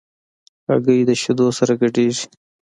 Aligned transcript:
هګۍ 0.67 0.99
د 1.07 1.11
شیدو 1.21 1.47
سره 1.57 1.73
ګډېږي. 1.81 2.25